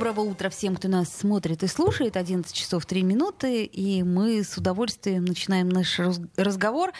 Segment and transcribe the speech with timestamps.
[0.00, 2.16] Доброго утра всем, кто нас смотрит и слушает.
[2.16, 6.00] 11 часов 3 минуты, и мы с удовольствием начинаем наш
[6.38, 6.92] разговор.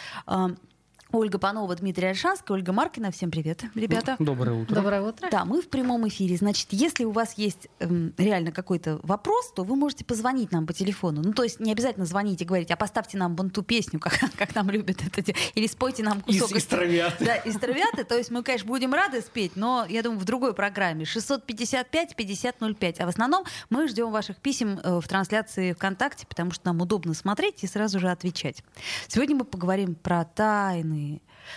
[1.13, 3.11] Ольга Панова, Дмитрий Альшанский, Ольга Маркина.
[3.11, 4.15] Всем привет, ребята.
[4.19, 4.75] Доброе утро.
[4.75, 5.27] Доброе утро.
[5.29, 6.37] Да, мы в прямом эфире.
[6.37, 10.71] Значит, если у вас есть эм, реально какой-то вопрос, то вы можете позвонить нам по
[10.71, 11.21] телефону.
[11.21, 14.13] Ну, то есть не обязательно звонить и говорить, а поставьте нам вон ту песню, как,
[14.37, 15.51] как нам любят это делать.
[15.55, 16.51] Или спойте нам кусок.
[16.51, 17.25] Из, из травиаты.
[17.25, 18.05] Да, из травиаты.
[18.05, 21.03] То есть мы, конечно, будем рады спеть, но, я думаю, в другой программе.
[21.03, 22.95] 655-5005.
[22.99, 27.13] А в основном мы ждем ваших писем э, в трансляции ВКонтакте, потому что нам удобно
[27.13, 28.63] смотреть и сразу же отвечать.
[29.09, 31.00] Сегодня мы поговорим про тайны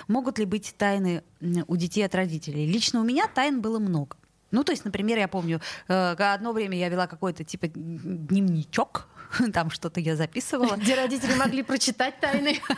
[0.09, 2.67] Могут ли быть тайны у детей от родителей?
[2.67, 4.17] Лично у меня тайн было много.
[4.55, 9.09] Ну, то есть, например, я помню, э, одно время я вела какой-то типа дневничок,
[9.53, 10.77] там что-то я записывала.
[10.77, 12.61] Где родители могли прочитать тайны.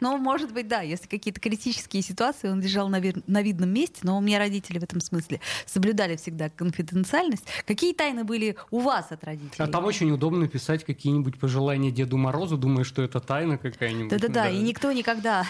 [0.00, 4.00] Ну, может быть, да, если какие-то критические ситуации, он лежал на, вид- на видном месте,
[4.02, 7.44] но у меня родители в этом смысле соблюдали всегда конфиденциальность.
[7.66, 9.64] Какие тайны были у вас от родителей?
[9.64, 14.10] А там очень удобно писать какие-нибудь пожелания Деду Морозу, думая, что это тайна какая-нибудь.
[14.10, 15.46] Да-да-да, и никто никогда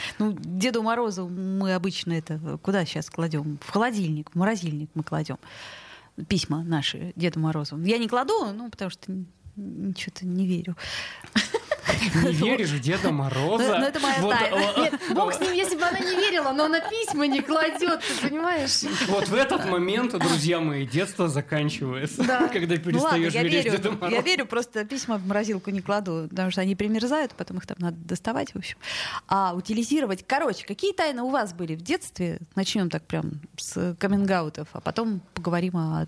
[0.18, 3.58] ну, Деду Морозу мы обычно это куда сейчас кладем?
[3.60, 5.38] В холодильник, в морозильник мы кладем
[6.28, 7.78] письма наши Деду Морозу.
[7.80, 9.12] Я не кладу, ну, потому что
[9.56, 10.76] ничего-то не верю.
[12.14, 13.74] Не веришь в Деда Мороза?
[13.74, 14.56] Ну, ну это моя вот, тайна.
[14.76, 18.28] Нет, Бог с ним, если бы она не верила, но она письма не кладет, ты
[18.28, 18.82] понимаешь?
[19.08, 22.48] Вот в этот момент, друзья мои, детство заканчивается, да.
[22.48, 22.94] когда перестаешь
[23.32, 24.14] ну, ладно, верить верю, Деду Морозу.
[24.14, 27.76] Я верю, просто письма в морозилку не кладу, потому что они примерзают, потом их там
[27.80, 28.76] надо доставать, в общем.
[29.28, 30.24] А утилизировать...
[30.26, 32.38] Короче, какие тайны у вас были в детстве?
[32.54, 36.06] Начнем так прям с каминг а потом поговорим о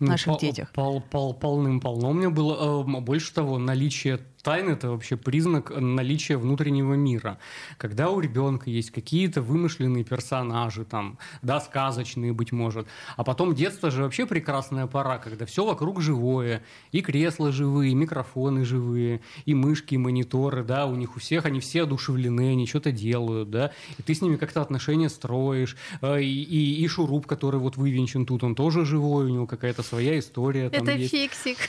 [0.00, 0.70] наших ну, детях.
[0.72, 2.10] Пол, пол, полным-полно.
[2.10, 7.38] У меня было э, больше того, наличие тайна– это вообще признак наличия внутреннего мира.
[7.78, 12.86] Когда у ребенка есть какие-то вымышленные персонажи, там, да, сказочные, быть может,
[13.16, 17.94] а потом детство же вообще прекрасная пора, когда все вокруг живое, и кресла живые, и
[17.94, 22.66] микрофоны живые, и мышки, и мониторы, да, у них у всех, они все одушевлены, они
[22.66, 27.26] что-то делают, да, и ты с ними как-то отношения строишь, э, и, и, и шуруп,
[27.26, 30.66] который вот вывинчен тут, он тоже живой, у него какая-то своя история.
[30.66, 31.58] Это фиксик.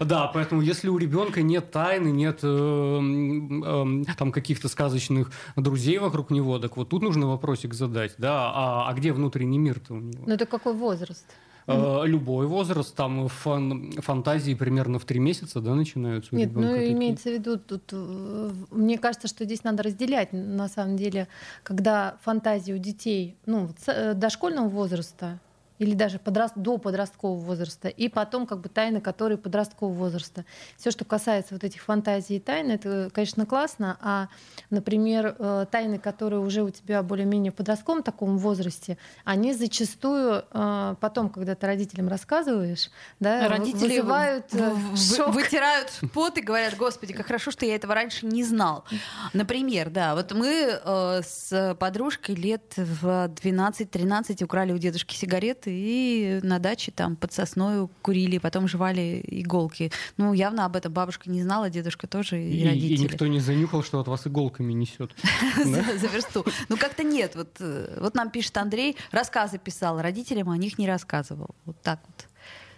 [0.00, 5.98] Да, поэтому Поэтому если у ребенка нет тайны, нет э, э, там каких-то сказочных друзей
[5.98, 10.00] вокруг него, так вот тут нужно вопросик задать, да, а, а где внутренний мир-то у
[10.00, 10.24] него?
[10.26, 11.24] Ну это какой возраст?
[11.66, 16.92] Э, любой возраст, там фан, фантазии примерно в три месяца, да, начинаются Нет, ну такие.
[16.92, 21.26] имеется в виду, тут, э, мне кажется, что здесь надо разделять, на самом деле,
[21.62, 25.38] когда фантазии у детей, ну, э, дошкольного возраста,
[25.80, 26.54] или даже подраст...
[26.56, 30.44] до подросткового возраста, и потом как бы тайны, которые подросткового возраста.
[30.76, 34.28] Все, что касается вот этих фантазий и тайн, это, конечно, классно, а,
[34.68, 40.94] например, э, тайны, которые уже у тебя более-менее в подростковом таком возрасте, они зачастую э,
[41.00, 45.34] потом, когда ты родителям рассказываешь, да, Родители вызывают э, шок.
[45.34, 48.84] вытирают пот и говорят, господи, как хорошо, что я этого раньше не знал.
[49.32, 50.78] Например, да, вот мы
[51.24, 57.90] с подружкой лет в 12-13 украли у дедушки сигареты и на даче там под сосною
[58.02, 59.90] курили, потом жевали иголки.
[60.16, 62.94] Ну, явно об этом бабушка не знала, дедушка тоже и, и родители.
[62.94, 65.14] И никто не занюхал, что от вас иголками несет.
[65.64, 66.44] За версту.
[66.68, 67.34] Ну, как-то нет.
[67.34, 71.50] Вот, э, вот нам пишет Андрей, рассказы писал, родителям о них не рассказывал.
[71.64, 72.29] Вот так вот.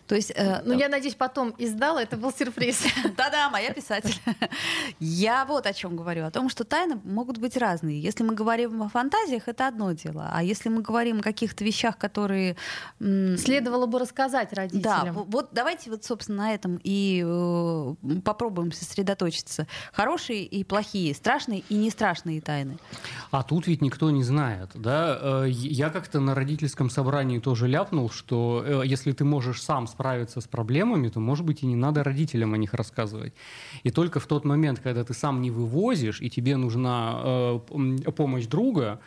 [0.07, 2.85] То есть, э, ну, я надеюсь, потом издала, это был сюрприз.
[3.17, 4.15] Да-да, моя писатель.
[5.01, 7.99] Я вот о чем говорю, о том, что тайны могут быть разные.
[7.99, 10.29] Если мы говорим о фантазиях, это одно дело.
[10.31, 12.57] А если мы говорим о каких-то вещах, которые...
[12.99, 14.83] Следовало бы рассказать родителям.
[14.83, 19.67] Да, вот давайте вот, собственно, на этом и э, попробуем сосредоточиться.
[19.93, 22.79] Хорошие и плохие, страшные и не страшные тайны.
[23.31, 25.45] А тут ведь никто не знает, да?
[25.45, 30.02] Э, я как-то на родительском собрании тоже ляпнул, что э, если ты можешь сам справиться
[30.03, 33.33] справиться с проблемами, то, может быть, и не надо родителям о них рассказывать.
[33.85, 37.61] И только в тот момент, когда ты сам не вывозишь, и тебе нужна э,
[38.17, 38.99] помощь друга,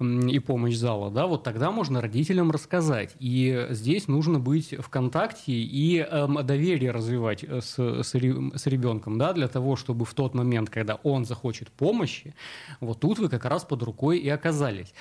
[0.00, 3.16] и помощь зала, да, вот тогда можно родителям рассказать.
[3.18, 9.18] И здесь нужно быть в контакте и эм, доверие развивать э, с, с, с ребенком,
[9.18, 12.34] да, для того, чтобы в тот момент, когда он захочет помощи,
[12.80, 14.94] вот тут вы как раз под рукой и оказались.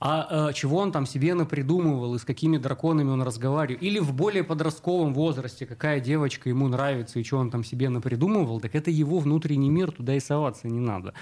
[0.00, 4.14] А э, чего он там себе напридумывал и с какими драконами он разговаривал, или в
[4.14, 8.90] более подростковом возрасте, какая девочка ему нравится и что он там себе напридумывал, так это
[8.90, 11.12] его внутренний мир, туда и соваться не надо.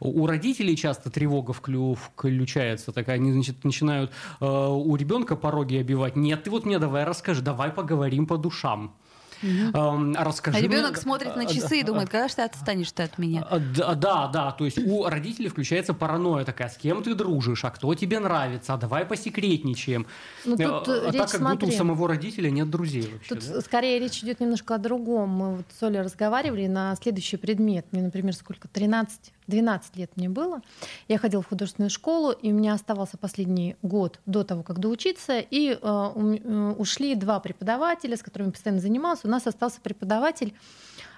[0.00, 2.57] У родителей часто тревога включается
[2.92, 4.10] такая, они, значит, начинают
[4.40, 6.16] э, у ребенка пороги обивать.
[6.16, 8.94] Нет, ты вот мне давай расскажи, давай поговорим по душам.
[9.42, 10.14] Угу.
[10.16, 11.00] расскажи а ребенок мне...
[11.00, 13.46] смотрит на часы и думает, когда же ты отстанешь ты от меня?
[13.76, 17.70] Да, да, да, то есть у родителей включается паранойя такая, с кем ты дружишь, а
[17.70, 20.06] кто тебе нравится, а давай посекретничаем.
[20.44, 23.34] Ну, тут а, речь, так как смотри, будто у самого родителя нет друзей вообще.
[23.34, 23.60] Тут да?
[23.60, 25.30] скорее речь идет немножко о другом.
[25.30, 27.86] Мы вот с Олей разговаривали на следующий предмет.
[27.92, 28.68] Мне, например, сколько?
[28.68, 30.60] 13 12 лет мне было.
[31.08, 35.40] Я ходила в художественную школу, и у меня оставался последний год до того, как доучиться,
[35.40, 39.24] и э, э, ушли два преподавателя, с которыми постоянно занималась.
[39.28, 40.54] У нас остался преподаватель,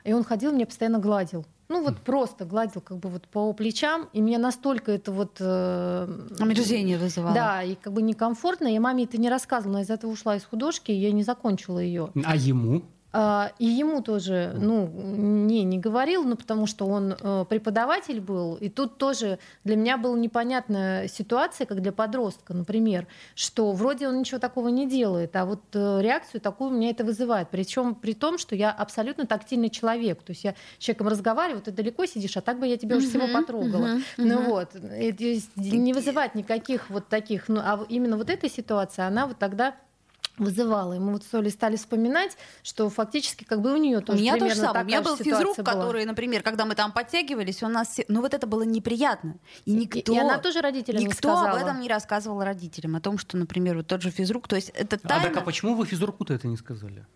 [0.02, 1.46] и он ходил, меня постоянно гладил.
[1.68, 5.36] Ну вот просто гладил как бы вот по плечам, и меня настолько это вот...
[5.38, 6.08] Э,
[6.40, 7.32] Омерзение вызывало.
[7.32, 8.66] Да, и как бы некомфортно.
[8.66, 11.78] Я маме это не рассказывала, но из этого ушла из художки, и я не закончила
[11.78, 12.10] ее.
[12.24, 12.82] А ему?
[13.12, 18.54] А, и ему тоже, ну, не, не говорил, ну, потому что он э, преподаватель был.
[18.54, 24.20] И тут тоже для меня была непонятная ситуация, как для подростка, например, что вроде он
[24.20, 27.48] ничего такого не делает, а вот э, реакцию такую у меня это вызывает.
[27.50, 30.22] Причем при том, что я абсолютно тактильный человек.
[30.22, 33.08] То есть я с человеком разговариваю, ты далеко сидишь, а так бы я тебя уже
[33.08, 33.98] всего потрогала.
[34.16, 39.38] Ну вот, не вызывать никаких вот таких, ну, а именно вот эта ситуация, она вот
[39.38, 39.74] тогда
[40.40, 40.94] вызывала.
[40.94, 44.20] И мы вот с Олей стали вспоминать, что фактически как бы у нее тоже У
[44.20, 44.84] меня тоже самое.
[44.84, 45.72] У меня был физрук, была.
[45.72, 47.98] который, например, когда мы там подтягивались, у нас...
[48.08, 49.36] Ну вот это было неприятно.
[49.64, 50.12] И никто...
[50.12, 51.50] И, она тоже родителям Никто не сказала.
[51.50, 52.96] об этом не рассказывал родителям.
[52.96, 54.48] О том, что, например, вот тот же физрук...
[54.48, 55.24] То есть это тайна...
[55.24, 57.06] А так а почему вы физруку-то это не сказали?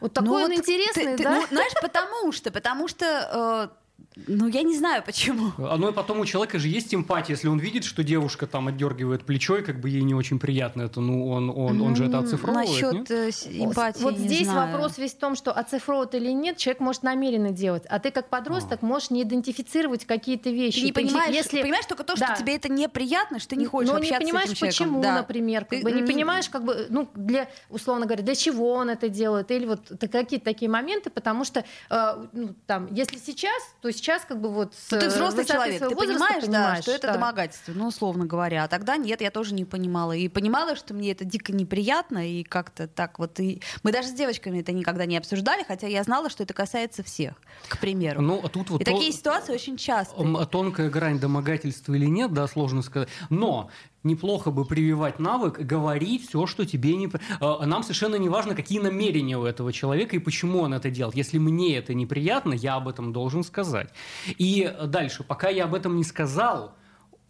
[0.00, 1.34] Вот такой ну, он вот интересный, ты, да?
[1.34, 5.52] Ты, ну, знаешь, потому что, потому что э, ну, я не знаю, почему.
[5.58, 8.68] А ну и потом у человека же есть эмпатия, если он видит, что девушка там
[8.68, 12.04] отдергивает плечо, и как бы ей не очень приятно это, ну, он, он, он же
[12.04, 13.10] это оцифровывает, Насчет нет?
[13.10, 14.72] Э, эмпатии Вот здесь знаю.
[14.72, 18.28] вопрос весь в том, что оцифровывает или нет, человек может намеренно делать, а ты как
[18.28, 18.86] подросток а.
[18.86, 20.80] можешь не идентифицировать какие-то вещи.
[20.80, 21.62] Ты не понимаешь, если...
[21.62, 22.34] понимаешь только то, что да.
[22.34, 25.14] тебе это неприятно, что ты не хочешь Но общаться не понимаешь, с этим почему, да.
[25.16, 25.82] например, как ты...
[25.82, 29.64] бы не понимаешь, как бы, ну, для, условно говоря, для чего он это делает, или
[29.64, 34.50] вот какие-то такие моменты, потому что, э, ну, там, если сейчас, то сейчас как бы
[34.50, 37.12] вот ну, ты взрослый человек, ты понимаешь, понимаешь, да, что это да.
[37.14, 38.64] домогательство, ну, условно говоря.
[38.64, 40.12] А тогда нет, я тоже не понимала.
[40.12, 43.38] И понимала, что мне это дико неприятно, и как-то так вот.
[43.40, 43.62] И...
[43.82, 47.34] Мы даже с девочками это никогда не обсуждали, хотя я знала, что это касается всех,
[47.68, 48.20] к примеру.
[48.20, 48.92] Ну, а тут вот и то...
[48.92, 50.46] такие ситуации очень часто.
[50.46, 53.08] Тонкая грань домогательства или нет, да, сложно сказать.
[53.30, 53.70] Но
[54.04, 57.10] неплохо бы прививать навык говорить все, что тебе не...
[57.40, 61.16] А, нам совершенно не важно, какие намерения у этого человека и почему он это делает.
[61.16, 63.90] Если мне это неприятно, я об этом должен сказать.
[64.38, 66.74] И дальше, пока я об этом не сказал,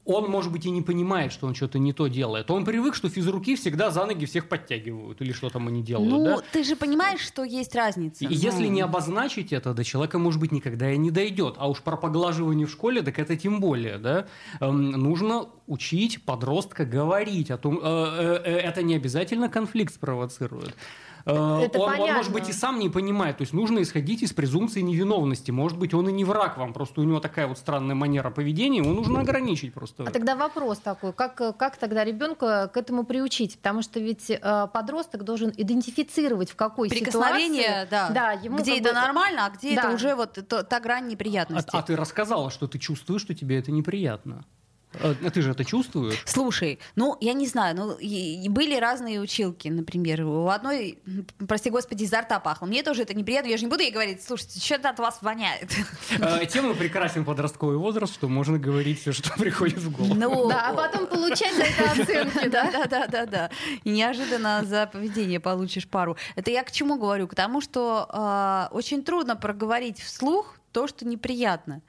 [0.04, 2.50] он, может быть, и не понимает, что он что-то не то делает.
[2.50, 6.10] Он привык, что физруки всегда за ноги всех подтягивают, или что там они делают.
[6.10, 6.42] Ну, да?
[6.52, 8.24] ты же понимаешь, что есть разница.
[8.24, 8.34] И ну...
[8.34, 11.54] если не обозначить это, до человека, может быть, никогда и не дойдет.
[11.58, 13.98] А уж про поглаживание в школе, так это тем более.
[13.98, 14.26] Да?
[14.60, 20.74] Эм, нужно учить подростка говорить о том, э, э, э, это не обязательно конфликт спровоцирует.
[21.24, 23.38] Э, это он, он, может быть, и сам не понимает.
[23.38, 25.50] То есть нужно исходить из презумпции невиновности.
[25.50, 28.78] Может быть, он и не враг вам, просто у него такая вот странная манера поведения,
[28.78, 30.04] его нужно ограничить просто.
[30.04, 33.56] А тогда вопрос такой, как, как тогда ребенка к этому приучить?
[33.56, 37.90] Потому что ведь э, подросток должен идентифицировать, в какой Прикосновение, ситуации...
[37.90, 38.10] да.
[38.10, 39.82] да ему где это нормально, а где да.
[39.82, 41.70] это уже вот то, та грань неприятности.
[41.72, 44.44] А, а ты рассказала, что ты чувствуешь, что тебе это неприятно.
[44.94, 46.22] А, а ты же это чувствуешь?
[46.24, 50.24] Слушай, ну, я не знаю, ну, и, и были разные училки, например.
[50.24, 50.98] У одной,
[51.46, 52.66] прости господи, изо рта пахло.
[52.66, 55.70] Мне тоже это неприятно, я же не буду ей говорить, слушайте, что-то от вас воняет.
[56.20, 60.14] А, тема прекрасен подростковый возраст, что можно говорить все, что приходит в голову.
[60.14, 62.62] Ну, да, а потом получать за это оценки, да?
[62.72, 63.50] Да, да, да, да.
[63.84, 66.16] И неожиданно за поведение получишь пару.
[66.36, 67.28] Это я к чему говорю?
[67.28, 71.82] К тому, что э, очень трудно проговорить вслух то, что неприятно.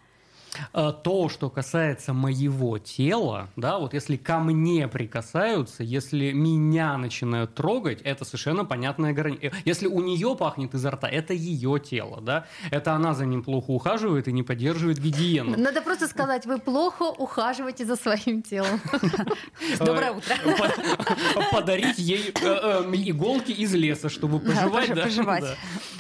[0.74, 7.56] Э, то, что касается моего тела, да, вот если ко мне прикасаются, если меня начинают
[7.56, 9.48] трогать, это совершенно понятная граница.
[9.48, 13.44] Э, если у нее пахнет изо рта, это ее тело, да, это она за ним
[13.44, 15.58] плохо ухаживает и не поддерживает гигиену.
[15.58, 18.82] Надо просто сказать, вы плохо ухаживаете за своим телом.
[19.80, 20.36] Доброе утро.
[21.52, 24.90] Подарить ей э, иголки из леса, чтобы пожевать.
[25.04, 25.58] Пожевать.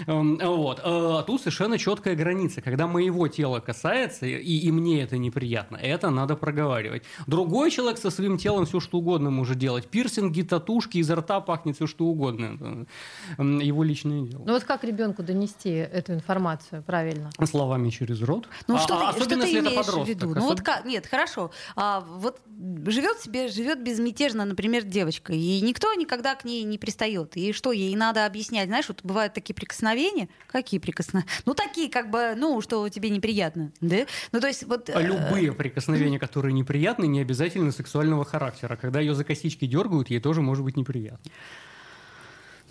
[0.08, 0.82] Эм, вот.
[1.26, 2.62] Тут совершенно четкая граница.
[2.62, 5.78] Когда моего тела касается, и, и мне это неприятно.
[5.78, 7.04] Это надо проговаривать.
[7.28, 9.88] Другой человек со своим телом все что угодно может делать.
[9.88, 12.86] Пирсинги, татушки, изо рта пахнет все что угодно.
[13.34, 14.44] Это его личное дело.
[14.46, 17.30] Ну вот как ребенку донести эту информацию правильно?
[17.44, 18.48] Словами через рот.
[18.68, 20.32] Ну а, что, а, ты, что ты имеешь в виду?
[20.32, 20.42] Особ...
[20.42, 20.86] Ну вот как?
[20.86, 21.52] Нет, хорошо.
[21.76, 22.40] А, вот
[22.86, 27.36] живет себе, живет безмятежно, например, девочка, и никто никогда к ней не пристает.
[27.36, 28.68] И что, ей надо объяснять?
[28.68, 30.30] Знаешь, вот бывают такие прикосновения.
[30.48, 31.30] Какие прикосновения?
[31.46, 33.72] Ну такие, как бы, ну, что тебе неприятно.
[33.82, 34.06] Да?
[34.34, 34.90] Ну то есть вот...
[34.90, 38.76] А любые прикосновения, которые неприятны, не обязательно сексуального характера.
[38.76, 41.32] Когда ее за косички дергают, ей тоже может быть неприятно.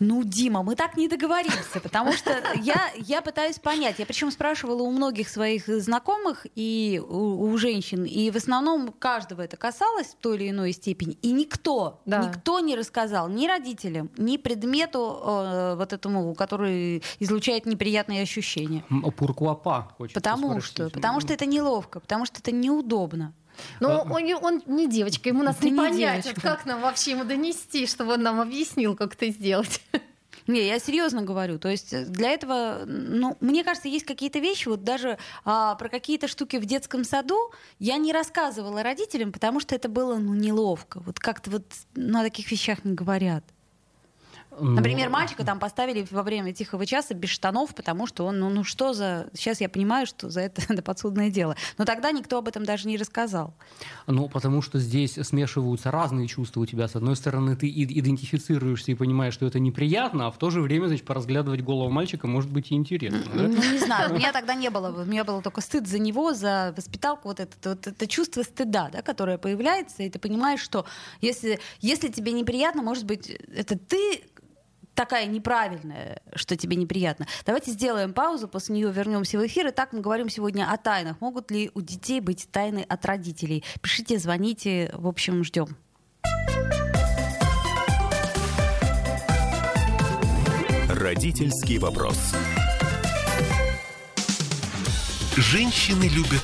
[0.03, 4.01] Ну, Дима, мы так не договоримся, потому что я, я пытаюсь понять.
[4.01, 9.43] Я причем спрашивала у многих своих знакомых и у, у женщин, и в основном каждого
[9.43, 11.19] это касалось в той или иной степени.
[11.23, 12.25] И никто, да.
[12.25, 18.85] никто не рассказал ни родителям, ни предмету э, вот этому, который излучает неприятные ощущения.
[19.17, 19.95] Пуркуапа.
[20.15, 23.35] Потому что, потому что это неловко, потому что это неудобно.
[23.81, 24.03] Ну, а...
[24.03, 26.27] он, он не девочка, ему нас не, не понять.
[26.27, 29.81] Вот как нам вообще ему донести, чтобы он нам объяснил, как это сделать?
[30.47, 31.59] Не, я серьезно говорю.
[31.59, 35.89] То есть э, для этого, ну, мне кажется, есть какие-то вещи, вот даже а, про
[35.89, 41.01] какие-то штуки в детском саду я не рассказывала родителям, потому что это было, ну, неловко.
[41.01, 43.45] Вот как-то вот ну, о таких вещах не говорят.
[44.61, 48.65] Например, мальчика там поставили во время тихого часа без штанов, потому что он, ну, ну
[48.65, 49.29] что за...
[49.35, 51.57] Сейчас я понимаю, что за это, это подсудное дело.
[51.79, 53.55] Но тогда никто об этом даже не рассказал.
[54.07, 56.89] Ну, потому что здесь смешиваются разные чувства у тебя.
[56.89, 60.87] С одной стороны, ты идентифицируешься и понимаешь, что это неприятно, а в то же время,
[60.87, 63.23] значит, поразглядывать голову мальчика может быть и интересно.
[63.35, 63.43] Да?
[63.43, 65.03] Ну, не знаю, у меня тогда не было.
[65.03, 68.91] У меня было только стыд за него, за воспиталку, вот это, вот это чувство стыда,
[68.93, 70.85] да, которое появляется, и ты понимаешь, что
[71.21, 74.23] если, если тебе неприятно, может быть, это ты
[74.95, 77.27] такая неправильная, что тебе неприятно.
[77.45, 79.69] Давайте сделаем паузу, после нее вернемся в эфир.
[79.69, 81.21] И так мы говорим сегодня о тайнах.
[81.21, 83.65] Могут ли у детей быть тайны от родителей?
[83.81, 84.91] Пишите, звоните.
[84.95, 85.77] В общем, ждем.
[90.89, 92.19] Родительский вопрос.
[95.37, 96.43] Женщины любят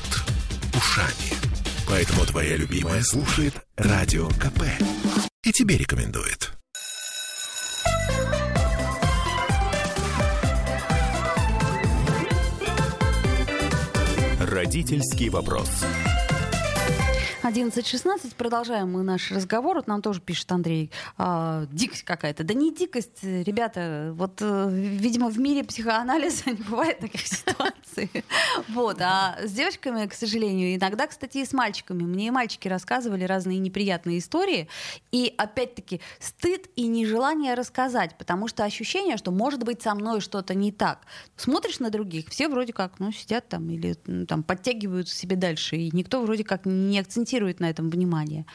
[0.75, 1.39] ушами.
[1.87, 4.63] Поэтому твоя любимая слушает Радио КП.
[5.43, 6.58] И тебе рекомендует.
[14.49, 15.69] Родительский вопрос.
[17.49, 18.35] 11.16.
[18.37, 19.77] Продолжаем мы наш разговор.
[19.77, 20.91] Вот нам тоже пишет Андрей.
[21.17, 22.43] А, дикость какая-то.
[22.43, 24.11] Да не дикость, ребята.
[24.13, 28.11] Вот, э, видимо, в мире психоанализа не бывает таких ситуаций.
[28.67, 28.97] Вот.
[29.01, 32.03] А с девочками, к сожалению, иногда, кстати, и с мальчиками.
[32.03, 34.67] Мне и мальчики рассказывали разные неприятные истории.
[35.11, 40.53] И, опять-таки, стыд и нежелание рассказать, потому что ощущение, что, может быть, со мной что-то
[40.53, 40.99] не так.
[41.35, 43.93] Смотришь на других, все вроде как, ну, сидят там или
[44.25, 48.45] там подтягиваются себе дальше, и никто вроде как не акцентирует акцентирует на этом внимание.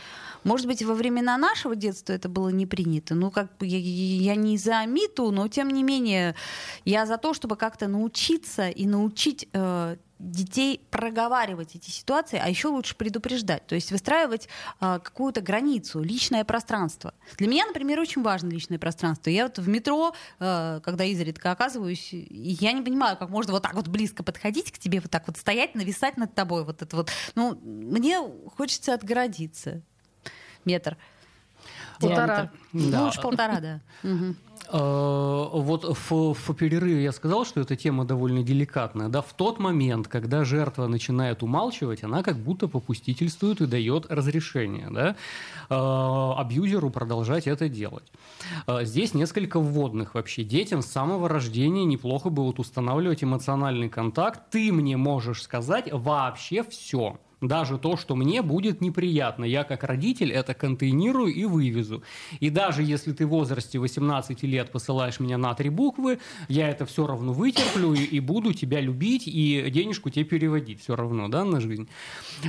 [0.45, 3.15] Может быть, во времена нашего детства это было не принято.
[3.15, 6.35] Ну, как бы я, я не за МИТу, но тем не менее,
[6.85, 9.97] я за то, чтобы как-то научиться и научить э,
[10.31, 14.49] детей проговаривать эти ситуации, а еще лучше предупреждать, то есть выстраивать
[14.81, 17.15] э, какую-то границу, личное пространство.
[17.37, 19.31] Для меня, например, очень важно личное пространство.
[19.31, 23.75] Я вот в метро, э, когда изредка оказываюсь, я не понимаю, как можно вот так
[23.75, 27.11] вот близко подходить к тебе, вот так вот стоять, нависать над тобой, вот это вот.
[27.35, 28.19] Ну, мне
[28.57, 29.83] хочется отгородиться
[30.65, 30.97] метр.
[32.01, 32.51] Полтора.
[32.73, 33.01] Да.
[33.01, 33.81] Ну уж полтора, да.
[34.69, 39.09] Э, вот в, в перерыве я сказал, что эта тема довольно деликатная.
[39.09, 44.89] Да, в тот момент, когда жертва начинает умалчивать, она как будто попустительствует и дает разрешение
[44.91, 45.17] да,
[45.69, 48.11] э, абьюзеру продолжать это делать.
[48.67, 50.45] Э, здесь несколько вводных вообще.
[50.45, 54.51] Детям с самого рождения неплохо бы вот устанавливать эмоциональный контакт.
[54.51, 59.45] Ты мне можешь сказать вообще все даже то, что мне будет неприятно.
[59.45, 62.03] Я как родитель это контейнирую и вывезу.
[62.41, 66.87] И даже если ты в возрасте 18 лет посылаешь меня на три буквы, я это
[66.87, 71.45] все равно вытерплю и, и буду тебя любить и денежку тебе переводить все равно, да,
[71.45, 71.89] на жизнь.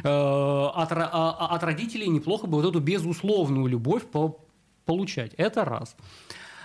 [0.03, 4.39] Э, от, а, от родителей неплохо бы вот эту безусловную любовь по
[4.85, 5.33] получать.
[5.37, 5.95] Это раз.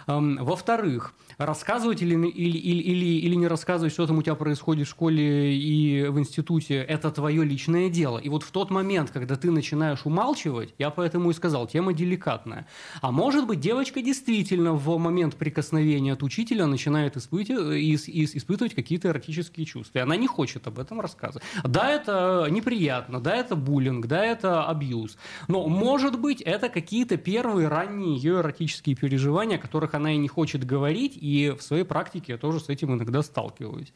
[0.06, 4.86] Эм, во-вторых, рассказывать или, или, или, или, или не рассказывать, что там у тебя происходит
[4.86, 8.18] в школе и в институте, это твое личное дело.
[8.18, 12.66] И вот в тот момент, когда ты начинаешь умалчивать, я поэтому и сказал, тема деликатная.
[13.00, 19.64] А может быть, девочка действительно в момент прикосновения от учителя начинает испытывать, испытывать какие-то эротические
[19.64, 20.00] чувства.
[20.00, 21.42] И она не хочет об этом рассказывать.
[21.64, 25.16] Да, это неприятно, да, это буллинг, да, это абьюз.
[25.48, 30.28] Но, может быть, это какие-то первые ранние ее эротические переживания, о которых она и не
[30.28, 33.92] хочет говорить, и в своей практике я тоже с этим иногда сталкиваюсь.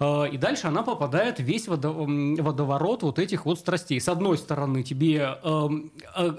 [0.00, 4.00] Э, и дальше она попадает в весь водоворот вот этих вот страстей.
[4.00, 6.32] С одной стороны, тебе эм, э,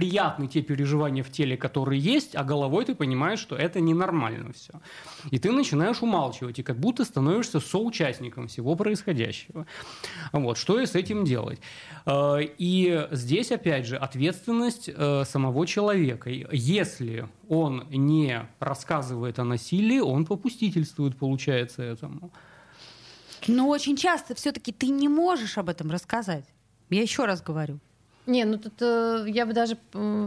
[0.00, 4.72] приятны те переживания в теле, которые есть, а головой ты понимаешь, что это ненормально все.
[5.30, 9.66] И ты начинаешь умалчивать, и как будто становишься соучастником всего происходящего.
[10.32, 11.60] Вот, что и с этим делать?
[12.06, 16.30] Э, и здесь, опять же, ответственность э, самого человека.
[16.30, 22.30] Если он не рассказывает о насилии, он попустительствует, получается, этому.
[23.48, 26.46] Но очень часто все-таки ты не можешь об этом рассказать.
[26.88, 27.80] Я еще раз говорю.
[28.30, 29.76] Не, ну тут э, я бы даже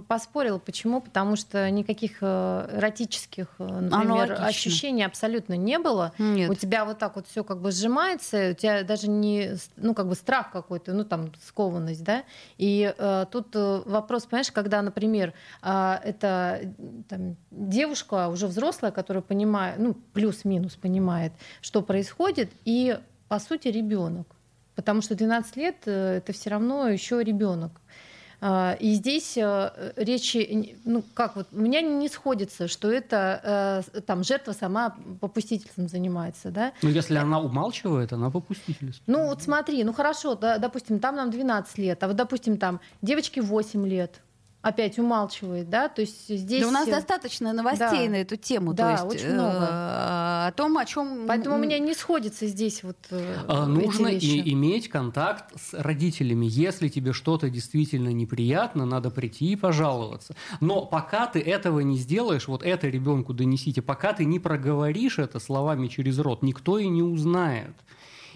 [0.10, 0.60] поспорила.
[0.60, 1.00] Почему?
[1.00, 6.12] Потому что никаких э, эротических, э, например, ощущений абсолютно не было.
[6.18, 6.50] Нет.
[6.50, 10.10] У тебя вот так вот все как бы сжимается, у тебя даже не, ну как
[10.10, 12.24] бы страх какой-то, ну там скованность, да.
[12.58, 16.74] И э, тут вопрос, понимаешь, когда, например, э, это
[17.08, 21.32] там, девушка уже взрослая, которая понимает, ну плюс-минус понимает,
[21.62, 24.28] что происходит, и по сути ребенок.
[24.76, 27.72] Потому что 12 лет это все равно еще ребенок.
[28.46, 34.02] А, и здесь э, речи, ну как вот, у меня не сходится, что это э,
[34.02, 36.74] там жертва сама попустительством занимается, да?
[36.82, 39.02] Ну если она умалчивает, она попустительство.
[39.08, 42.82] Ну вот смотри, ну хорошо, да, допустим, там нам 12 лет, а вот допустим там
[43.02, 44.20] девочке 8 лет,
[44.64, 46.62] опять умалчивает, да, то есть здесь...
[46.62, 48.12] Да у нас достаточно новостей да.
[48.12, 49.68] на эту тему, да, то есть, очень много.
[49.70, 51.26] Э, о том, о чем...
[51.28, 56.46] Поэтому у меня не сходится здесь вот э, а, Нужно и иметь контакт с родителями.
[56.50, 60.34] Если тебе что-то действительно неприятно, надо прийти и пожаловаться.
[60.62, 65.42] Но пока ты этого не сделаешь, вот это ребенку донесите, пока ты не проговоришь это
[65.42, 67.76] словами через рот, никто и не узнает.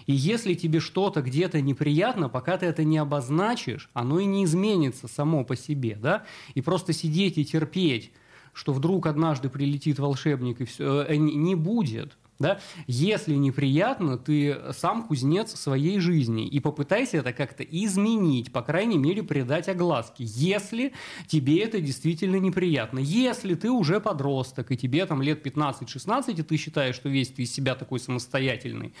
[0.08, 5.06] И если тебе что-то где-то неприятно, пока ты это не обозначишь, оно и не изменится
[5.06, 6.24] само по себе, да?
[6.54, 8.10] И просто сидеть и терпеть,
[8.54, 12.16] что вдруг однажды прилетит волшебник и все, э, не будет.
[12.38, 12.60] Да?
[12.86, 19.24] Если неприятно, ты сам кузнец своей жизни и попытайся это как-то изменить, по крайней мере,
[19.24, 20.92] придать огласке, если
[21.26, 23.00] тебе это действительно неприятно.
[23.00, 27.42] Если ты уже подросток, и тебе там лет 15-16, и ты считаешь, что весь ты
[27.42, 28.94] из себя такой самостоятельный,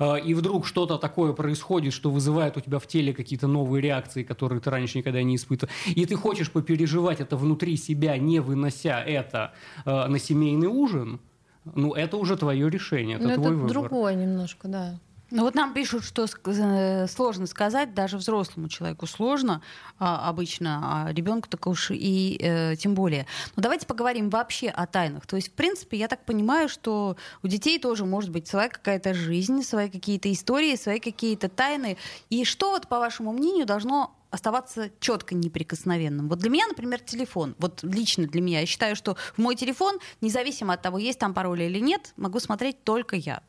[0.00, 4.24] э, и вдруг что-то такое происходит, что вызывает у тебя в теле какие-то новые реакции,
[4.24, 9.00] которые ты раньше никогда не испытывал, и ты хочешь попереживать это внутри себя, не вынося
[9.00, 9.52] это
[9.84, 11.20] э, на семейный ужин,
[11.64, 13.70] ну, это уже твое решение, это Но твой это выбор.
[13.70, 14.98] другое немножко, да.
[15.30, 19.62] Ну вот нам пишут, что э, сложно сказать, даже взрослому человеку сложно
[19.98, 23.26] а, обычно, а ребенку так уж и э, тем более.
[23.54, 25.26] Но давайте поговорим вообще о тайнах.
[25.26, 29.14] То есть, в принципе, я так понимаю, что у детей тоже может быть своя какая-то
[29.14, 31.96] жизнь, свои какие-то истории, свои какие-то тайны.
[32.28, 36.28] И что вот, по вашему мнению, должно оставаться четко неприкосновенным.
[36.28, 37.54] Вот для меня, например, телефон.
[37.58, 38.60] Вот лично для меня.
[38.60, 42.40] Я считаю, что в мой телефон, независимо от того, есть там пароль или нет, могу
[42.40, 43.42] смотреть только я.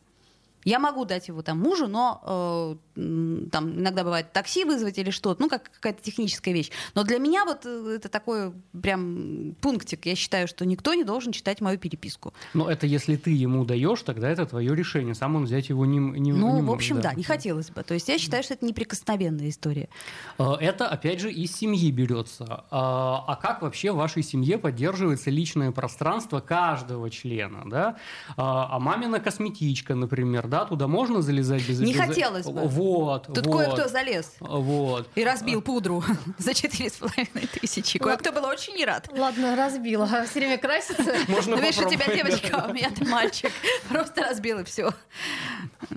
[0.63, 5.41] Я могу дать его там мужу, но э, там иногда бывает такси вызвать или что-то,
[5.41, 6.69] ну, как какая-то техническая вещь.
[6.93, 10.06] Но для меня вот э, это такой прям пунктик.
[10.06, 12.34] Я считаю, что никто не должен читать мою переписку.
[12.54, 15.15] Но это если ты ему даешь, тогда это твое решение.
[15.15, 17.10] Сам он взять его не, не Ну, не в общем, может, да.
[17.12, 17.84] да, не хотелось бы.
[17.84, 19.89] То есть я считаю, что это неприкосновенная история.
[20.38, 22.65] Э, это, опять же, из семьи берется.
[22.69, 27.63] А, а как вообще в вашей семье поддерживается личное пространство каждого члена?
[27.65, 27.97] Да?
[28.38, 31.80] А, а мамина косметичка, например, да, туда можно залезать без...
[31.80, 32.02] Не без...
[32.02, 32.64] хотелось бы.
[32.68, 33.56] Вот, Тут вот.
[33.56, 34.34] кое-кто залез.
[34.42, 35.08] Вот.
[35.16, 36.04] И разбил пудру
[36.38, 37.98] за четыре с половиной тысячи.
[37.98, 39.10] Кое-кто был очень не рад.
[39.18, 40.06] Ладно, разбила.
[40.30, 41.14] Все время красится.
[41.30, 43.50] Можно ну, видишь, у тебя девочка, у меня ты мальчик.
[43.90, 44.92] Просто разбил и все.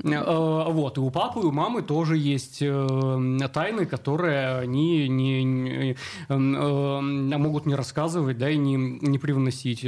[0.05, 5.43] Э, вот, и у папы, и у мамы тоже есть э, тайны, которые они не,
[5.43, 5.97] не,
[6.29, 9.85] э, могут не рассказывать, да, и не, не привносить.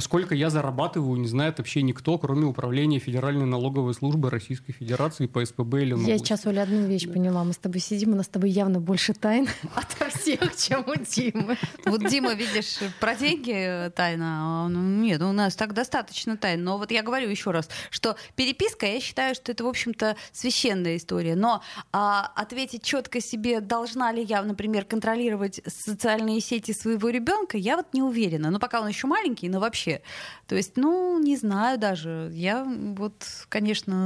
[0.00, 5.26] Сколько я зарабатываю, не знает вообще никто, кроме управления Федеральной налоговой службы службы Российской Федерации
[5.26, 7.44] по СПБ или Я сейчас, Оля, одну вещь поняла.
[7.44, 10.94] Мы с тобой сидим, у нас с тобой явно больше тайн ото всех, чем у
[10.96, 11.56] Димы.
[11.84, 14.68] Вот Дима, видишь, про деньги тайна.
[14.68, 16.64] Нет, у нас так достаточно тайн.
[16.64, 20.96] Но вот я говорю еще раз, что переписка, я считаю, что это, в общем-то, священная
[20.96, 21.36] история.
[21.36, 27.76] Но а, ответить четко себе, должна ли я, например, контролировать социальные сети своего ребенка, я
[27.76, 28.50] вот не уверена.
[28.50, 30.02] Ну, пока он еще маленький, но вообще.
[30.48, 32.30] То есть, ну, не знаю даже.
[32.34, 33.99] Я вот, конечно,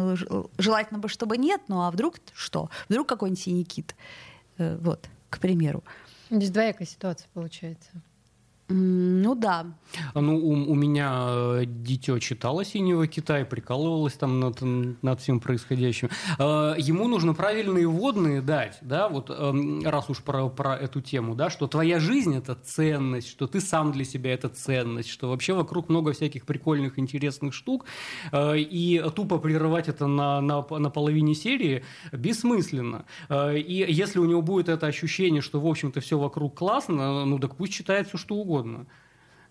[0.59, 2.71] желательно бы, чтобы нет, ну а вдруг что?
[2.89, 3.95] Вдруг какой-нибудь синий кит?
[4.59, 5.83] Э, вот, к примеру.
[6.31, 7.91] Здесь двоякая ситуация получается.
[8.69, 9.67] Ну да.
[10.15, 14.63] Ну, у, у меня э, дитё читало «Синего Китая», прикалывалось там над,
[15.03, 16.09] над всем происходящим.
[16.39, 21.35] Э, ему нужно правильные водные дать, да, вот эм, раз уж про, про эту тему,
[21.35, 25.53] да, что твоя жизнь– это ценность, что ты сам для себя– это ценность, что вообще
[25.53, 27.85] вокруг много всяких прикольных, интересных штук,
[28.33, 33.05] э, и тупо прерывать это на, на, на половине серии бессмысленно.
[33.31, 37.57] И если у него будет это ощущение, что, в общем-то, все вокруг классно, ну, так
[37.57, 38.87] пусть читает все, что угодно угодно.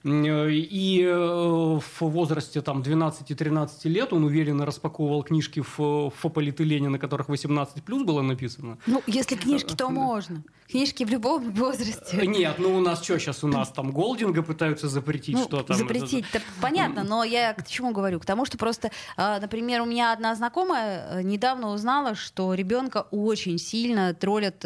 [0.03, 7.29] И э, в возрасте там 12-13 лет он уверенно распаковывал книжки в фополиэтилене, на которых
[7.29, 8.77] 18 плюс было написано.
[8.85, 10.43] Ну, если книжки, то можно.
[10.69, 12.17] Книжки в любом возрасте.
[12.17, 13.45] Э, нет, ну у нас что сейчас?
[13.45, 15.77] У нас там голдинга пытаются запретить, ну, что там?
[15.77, 18.19] Запретить-то понятно, но я к чему говорю?
[18.19, 23.57] К тому, что просто, например, у меня одна знакомая э, недавно узнала, что ребенка очень
[23.57, 24.63] сильно троллят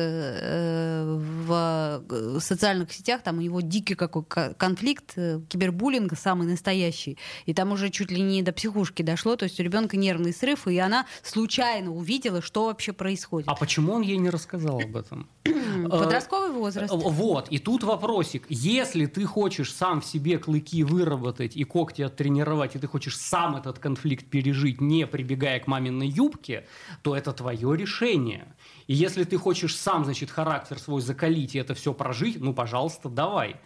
[1.28, 2.04] в
[2.39, 5.13] социальных сетях, там у него дикий какой конфликт
[5.50, 7.18] кибербуллинг самый настоящий.
[7.46, 10.68] И там уже чуть ли не до психушки дошло, то есть у ребенка нервный срыв,
[10.68, 13.48] и она случайно увидела, что вообще происходит.
[13.50, 15.28] А почему он ей не рассказал об этом?
[15.90, 16.94] Подростковый возраст.
[16.94, 18.46] Э, вот, и тут вопросик.
[18.50, 23.56] Если ты хочешь сам в себе клыки выработать и когти оттренировать, и ты хочешь сам
[23.56, 26.66] этот конфликт пережить, не прибегая к маминой юбке,
[27.02, 28.56] то это твое решение.
[28.88, 33.10] И если ты хочешь сам, значит, характер свой закалить и это все прожить, ну, пожалуйста,
[33.10, 33.58] давай.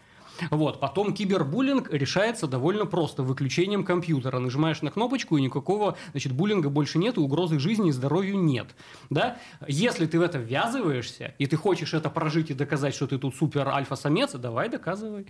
[0.50, 0.80] Вот.
[0.80, 4.40] Потом кибербуллинг решается довольно просто, выключением компьютера.
[4.40, 8.68] Нажимаешь на кнопочку, и никакого значит, буллинга больше нет, и угрозы жизни и здоровью нет.
[9.10, 9.38] Да?
[9.68, 13.36] Если ты в это ввязываешься, и ты хочешь это прожить и доказать, что ты тут
[13.36, 15.28] супер альфа-самец, давай доказывай.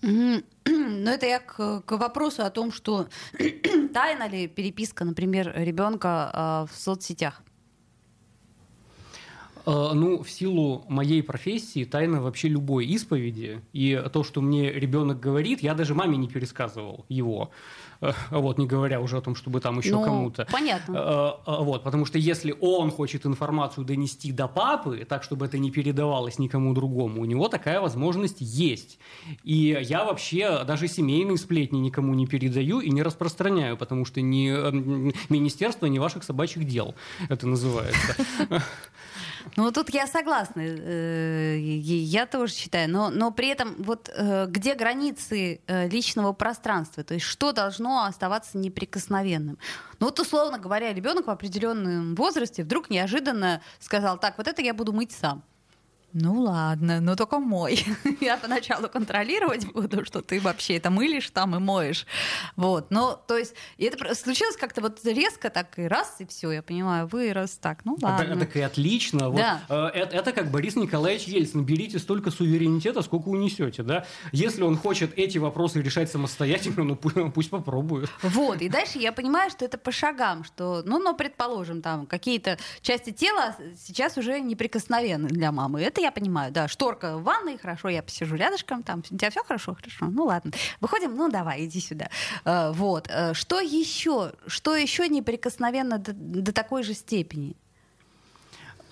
[0.02, 3.08] Но это я к, к вопросу о том, что
[3.92, 7.42] тайна ли переписка, например, ребенка э, в соцсетях.
[9.66, 13.60] Э, ну, в силу моей профессии тайна вообще любой исповеди.
[13.72, 17.50] И то, что мне ребенок говорит, я даже маме не пересказывал его.
[18.00, 20.46] Э, вот, не говоря уже о том, чтобы там еще ну, кому-то.
[20.50, 21.38] Понятно.
[21.46, 25.70] Э, вот, потому что если он хочет информацию донести до папы, так, чтобы это не
[25.70, 28.98] передавалось никому другому, у него такая возможность есть.
[29.44, 34.50] И я вообще даже семейные сплетни никому не передаю и не распространяю, потому что ни
[35.30, 36.94] министерство, ни ваших собачьих дел
[37.28, 38.16] это называется.
[39.56, 40.60] Ну, тут я согласна.
[40.60, 42.90] Э, я тоже считаю.
[42.90, 47.04] Но, но при этом вот э, где границы э, личного пространства?
[47.04, 49.58] То есть что должно оставаться неприкосновенным?
[49.98, 54.74] Ну, вот, условно говоря, ребенок в определенном возрасте вдруг неожиданно сказал, так, вот это я
[54.74, 55.42] буду мыть сам.
[56.12, 57.84] Ну ладно, но только мой.
[58.20, 62.06] Я поначалу контролировать буду, что ты вообще это мылишь там и моешь.
[62.56, 62.90] Вот.
[62.90, 66.62] Но, то есть, и это случилось как-то вот резко так и раз, и все, я
[66.62, 68.32] понимаю, вырос так, ну ладно.
[68.32, 69.30] Это, так и отлично.
[69.30, 69.62] Да.
[69.68, 71.64] Вот, э, это, это как Борис Николаевич Ельцин.
[71.64, 74.04] Берите столько суверенитета, сколько унесете, да?
[74.32, 78.10] Если он хочет эти вопросы решать самостоятельно, ну пусть, пусть попробует.
[78.22, 78.62] Вот.
[78.62, 83.10] И дальше я понимаю, что это по шагам, что, ну, но предположим, там какие-то части
[83.10, 85.82] тела сейчас уже неприкосновенны для мамы.
[85.82, 89.42] Это я понимаю, да, шторка в ванной, хорошо, я посижу рядышком, там, у тебя все
[89.44, 90.52] хорошо, хорошо, ну ладно.
[90.80, 92.08] Выходим, ну давай, иди сюда.
[92.44, 93.08] Э, вот.
[93.08, 94.32] Э, что еще?
[94.46, 97.56] Что еще неприкосновенно до, до такой же степени?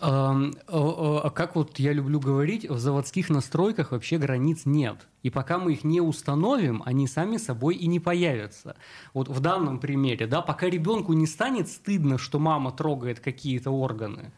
[0.00, 5.08] А как вот я люблю говорить, в заводских настройках вообще границ нет.
[5.22, 8.76] И пока мы их не установим, они сами собой и не появятся.
[9.12, 14.32] Вот в данном примере, да, пока ребенку не станет стыдно, что мама трогает какие-то органы,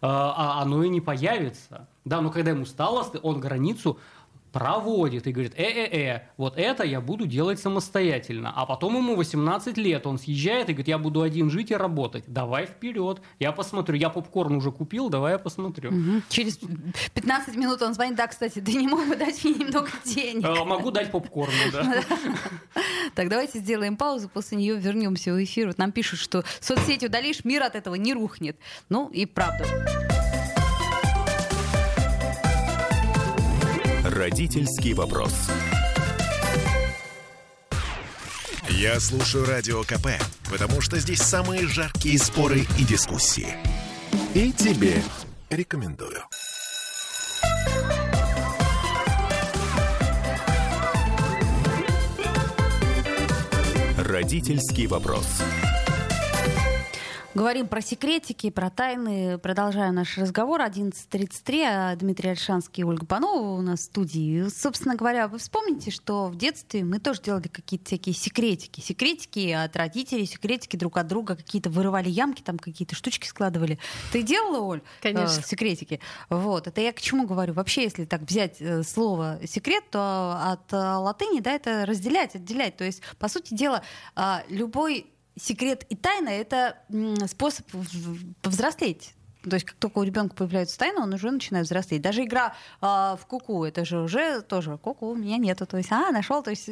[0.00, 1.88] а, а оно и не появится.
[2.04, 3.98] Да, но когда ему стало, он границу
[4.52, 8.52] проводит и говорит, э-э-э, вот это я буду делать самостоятельно.
[8.54, 12.24] А потом ему 18 лет, он съезжает и говорит, я буду один жить и работать.
[12.26, 13.96] Давай вперед, я посмотрю.
[13.96, 15.90] Я попкорн уже купил, давай я посмотрю.
[15.90, 16.22] Угу.
[16.28, 16.58] Через
[17.14, 20.44] 15 минут он звонит, да, кстати, ты не мог бы дать мне немного денег.
[20.44, 22.02] А, могу дать попкорн, да.
[23.14, 25.68] Так, давайте сделаем паузу, после нее вернемся в эфир.
[25.68, 28.56] Вот нам пишут, что соцсети удалишь, мир от этого не рухнет.
[28.88, 30.09] Ну и правда.
[34.20, 35.32] Родительский вопрос.
[38.68, 40.08] Я слушаю радио КП,
[40.50, 43.48] потому что здесь самые жаркие споры и дискуссии.
[44.34, 45.02] И тебе
[45.48, 46.20] рекомендую.
[53.96, 55.42] Родительский вопрос.
[57.32, 59.38] Говорим про секретики, про тайны.
[59.38, 60.60] Продолжаем наш разговор.
[60.62, 61.62] 11.33.
[61.64, 64.48] А Дмитрий Альшанский и Ольга Панова у нас в студии.
[64.48, 68.80] Собственно говоря, вы вспомните, что в детстве мы тоже делали какие-то всякие секретики.
[68.80, 71.36] Секретики от родителей, секретики друг от друга.
[71.36, 73.78] Какие-то вырывали ямки, там какие-то штучки складывали.
[74.10, 74.82] Ты делала, Оль?
[75.00, 75.38] Конечно.
[75.38, 76.00] Э, секретики.
[76.30, 76.66] Вот.
[76.66, 77.52] Это я к чему говорю?
[77.52, 82.76] Вообще, если так взять э, слово секрет, то от э, латыни, да, это разделять, отделять.
[82.76, 83.84] То есть, по сути дела,
[84.16, 85.06] э, любой
[85.40, 86.76] секрет и тайна это
[87.28, 87.66] способ
[88.42, 89.14] повзрослеть.
[89.48, 92.02] То есть, как только у ребенка появляется тайна, он уже начинает взрослеть.
[92.02, 95.66] Даже игра а, в куку, это же уже тоже куку, у меня нету.
[95.66, 96.42] То есть, а, нашел.
[96.42, 96.68] То есть,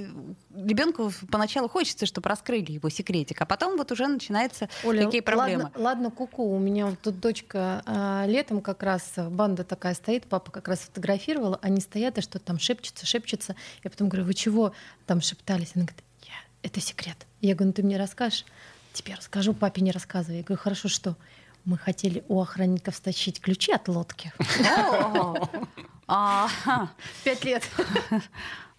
[0.54, 5.64] ребенку поначалу хочется, чтобы раскрыли его секретик, а потом вот уже начинаются Оля, такие проблемы.
[5.64, 6.54] Ладно, ладно, куку.
[6.54, 10.80] У меня вот тут дочка а, летом как раз банда такая стоит, папа как раз
[10.80, 13.56] фотографировал, они стоят и что-то там шепчутся, шепчутся.
[13.82, 14.72] Я потом говорю, вы чего
[15.06, 15.72] там шептались?
[15.74, 16.04] Она говорит,
[16.62, 17.26] это секрет.
[17.40, 18.44] Я говорю, ну ты мне расскажешь?
[18.92, 20.38] Тебе расскажу, папе не рассказывай.
[20.38, 21.16] Я говорю, хорошо, что?
[21.64, 24.32] Мы хотели у охранников стащить ключи от лодки.
[27.24, 27.68] Пять лет.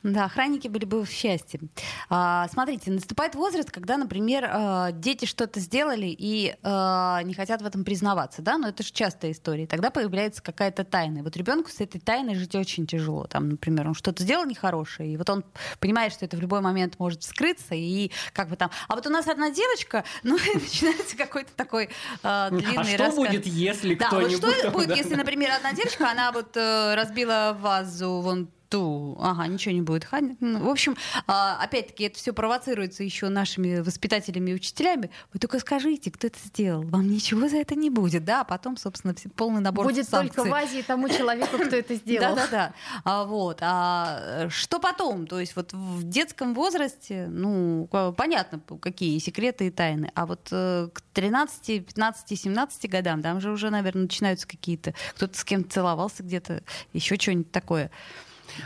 [0.02, 1.60] Да, охранники были бы в счастье.
[2.10, 7.66] А, смотрите, наступает возраст, когда, например, э, дети что-то сделали и э, не хотят в
[7.66, 9.68] этом признаваться, да, но это же частая история.
[9.68, 11.20] Тогда появляется какая-то тайна.
[11.20, 13.26] И вот ребенку с этой тайной жить очень тяжело.
[13.28, 15.44] Там, например, он что-то сделал нехорошее, и вот он
[15.82, 18.72] понимает, что это в любой момент может вскрыться, и как бы там.
[18.88, 21.90] А вот у нас одна девочка, ну, и начинается какой-то такой
[22.24, 23.16] э, длинный А что рассказ.
[23.16, 24.56] будет, если Да, вот кто-нибудь...
[24.60, 24.96] что будет, Да.
[24.96, 30.08] если, например, одна девочка, она вот э, разбила вазу вон ту, ага, ничего не будет.
[30.39, 30.95] Ну, В общем,
[31.27, 35.10] а, опять-таки, это все провоцируется еще нашими воспитателями и учителями.
[35.34, 36.84] Вы только скажите, кто это сделал.
[36.84, 38.41] Вам ничего за это не будет, да?
[38.41, 40.36] А потом, собственно, полный набор Будет санкций.
[40.36, 42.36] только в Азии тому человеку, кто это сделал.
[42.36, 42.73] Да-да-да.
[43.03, 43.58] А, вот.
[43.62, 45.27] А что потом?
[45.27, 50.12] То есть вот в детском возрасте, ну, понятно, какие секреты и тайны.
[50.13, 54.93] А вот э, к 13, 15, 17 годам, там же уже, наверное, начинаются какие-то...
[55.15, 57.89] Кто-то с кем-то целовался где-то, еще что-нибудь такое.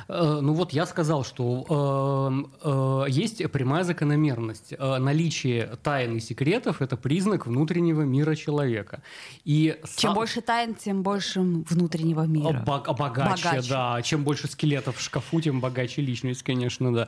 [0.07, 4.73] Э, Ну вот я сказал, что э, э, есть прямая закономерность.
[4.77, 9.01] Э, наличие тайн и секретов– это признак внутреннего мира человека.
[9.45, 12.63] И Чем сам- больше тайн, тем больше внутреннего мира.
[12.65, 13.69] Бог- богаче, Богаче.
[13.69, 14.01] да.
[14.01, 17.07] Чем больше скелетов в шкафу, тем богаче личность, конечно, да.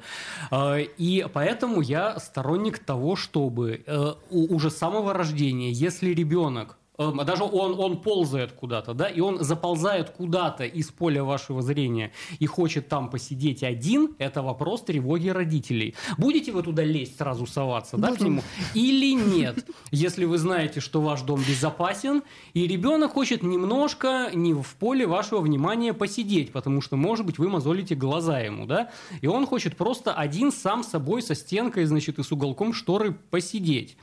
[0.52, 6.85] Э, И поэтому я сторонник того, чтобы э, уже с самого рождения, если ребенок э,
[6.98, 12.46] даже он, он ползает куда-то, да, и он заползает куда-то из поля вашего зрения и
[12.46, 15.96] хочет там посидеть один, это вопрос тревоги родителей.
[16.18, 18.26] Будете вы туда лезть, сразу соваться, да, к Будем.
[18.26, 18.44] нему?
[18.74, 19.66] Или нет?
[19.92, 25.42] Если вы знаете, что ваш дом безопасен, и ребенок хочет немножко не в поле вашего
[25.42, 28.92] внимания посидеть, потому что, может быть, вы мозолите глаза ему, да?
[29.22, 33.98] И он хочет просто один сам собой со стенкой, значит, и с уголком шторы посидеть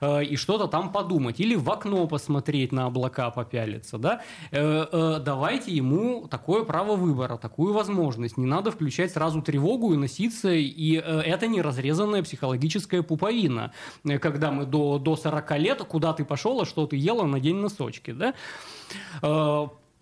[0.00, 1.40] э, и что-то там подумать.
[1.40, 4.22] Или в окно посмотреть на облака попялиться, да?
[4.50, 8.36] Э, э, давайте ему такое право выбора, такую возможность.
[8.36, 13.72] Не надо включать сразу тревогу и носиться, и это не разрезанная психологическая пуповина.
[14.20, 18.12] Когда мы до, до 40 лет, куда ты пошел, а что ты ела, надень носочки,
[18.12, 18.34] да?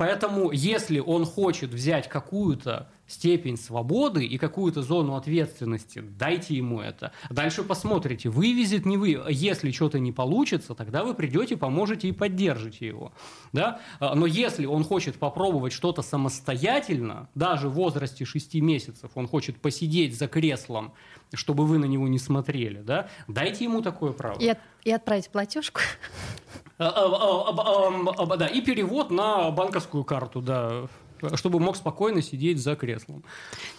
[0.01, 7.13] Поэтому, если он хочет взять какую-то степень свободы и какую-то зону ответственности, дайте ему это.
[7.29, 9.21] Дальше посмотрите, вывезет, не вы.
[9.29, 13.13] Если что-то не получится, тогда вы придете, поможете и поддержите его.
[13.53, 13.81] Да?
[13.99, 19.61] А, Но если он хочет попробовать что-то самостоятельно, даже в возрасте 6 месяцев, он хочет
[19.61, 20.93] посидеть за креслом,
[21.35, 23.09] чтобы вы на него не смотрели, да?
[23.29, 24.39] дайте ему такое право.
[24.39, 25.81] И, от- и отправить платежку.
[26.79, 30.87] А, а, Да, и перевод на банковскую карту, да,
[31.35, 33.25] чтобы мог спокойно сидеть за креслом.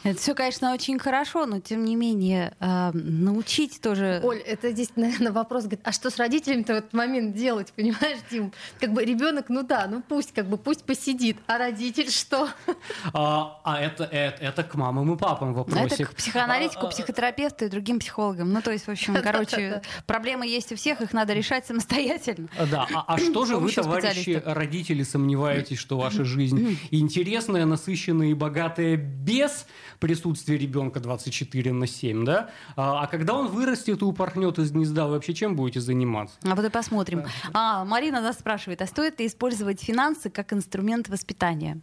[0.04, 4.22] Это все, конечно, очень хорошо, но тем не менее э, научить тоже.
[4.24, 8.20] Оль, это здесь, наверное, вопрос, говорит, а что с родителями-то в этот момент делать, понимаешь,
[8.30, 8.52] Дим?
[8.80, 12.50] Как бы ребенок, ну да, ну пусть, как бы пусть посидит, а родитель что?
[13.14, 15.92] А, а это, это, это к мамам и папам вопросик.
[16.00, 18.52] Это к психоаналитику, А, а, психотерапевту и другим психологам.
[18.52, 22.48] Ну, то есть, в общем, короче, проблемы есть у всех, их надо решать самостоятельно.
[22.58, 26.78] а, Да, а, а что же вы, товарищи родители, сомневаетесь, что ваша жизнь
[27.32, 29.66] интересная, насыщенная и богатая без
[30.00, 32.50] присутствия ребенка 24 на 7, да?
[32.76, 36.36] А, а когда он вырастет и упорхнет из гнезда, вы вообще чем будете заниматься?
[36.44, 37.24] А вот и посмотрим.
[37.54, 41.80] А, Марина нас спрашивает, а стоит ли использовать финансы как инструмент воспитания?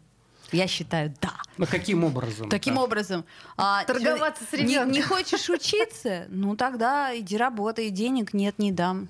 [0.52, 1.32] Я считаю, да.
[1.56, 2.48] Ну, каким образом?
[2.50, 2.82] Таким Да.
[2.82, 3.24] образом.
[3.56, 4.92] а, Торговаться с не- ребенком.
[4.92, 6.26] Не, хочешь учиться?
[6.28, 9.08] Ну тогда иди работай, денег нет, не дам.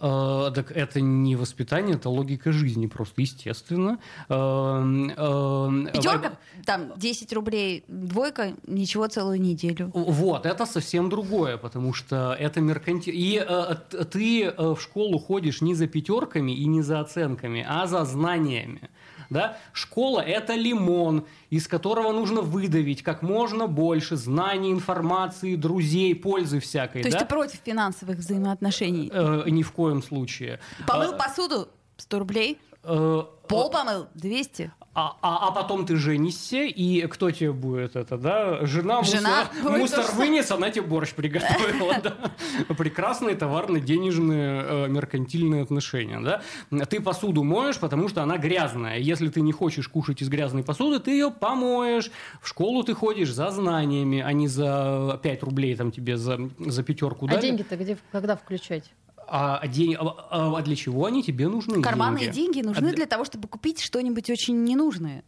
[0.00, 3.98] Э, так это не воспитание, это логика жизни, просто естественно.
[4.28, 4.82] Э,
[5.16, 6.32] э, Пятерка,
[6.64, 9.90] там 10 рублей, двойка, ничего целую неделю.
[9.94, 13.12] Вот, это совсем другое, потому что это меркантил.
[13.14, 17.86] И э, ты э, в школу ходишь не за пятерками и не за оценками, а
[17.86, 18.90] за знаниями.
[19.30, 19.56] Да?
[19.72, 27.02] Школа– это лимон, из которого нужно выдавить как можно больше знаний, информации, друзей, пользы всякой.
[27.02, 27.16] То да?
[27.16, 29.10] есть ты против финансовых взаимоотношений?
[29.12, 30.60] Э, ни в коем случае.
[30.86, 31.68] Помыл а, посуду?
[31.96, 32.58] 100 рублей?
[32.84, 34.08] Э, Пол помыл?
[34.14, 34.72] 200?
[34.94, 38.66] А, а, а потом ты женишься, и кто тебе будет это, да?
[38.66, 41.94] Жена, Жена мусор, мусор вынес, она тебе борщ приготовила.
[42.02, 42.74] Да?
[42.74, 46.42] Прекрасные товарно-денежные э, меркантильные отношения, да?
[46.86, 48.98] Ты посуду моешь, потому что она грязная.
[48.98, 52.10] Если ты не хочешь кушать из грязной посуды, ты ее помоешь.
[52.40, 56.82] В школу ты ходишь за знаниями, а не за 5 рублей там тебе за, за
[56.82, 57.28] пятерку.
[57.30, 58.90] А деньги-то где, когда включать?
[59.30, 61.82] А, день, а, а, а для чего они тебе нужны?
[61.82, 65.22] Карманные деньги, деньги нужны а для того, чтобы купить что-нибудь очень ненужное.